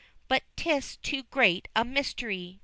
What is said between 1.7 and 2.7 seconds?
a mystery.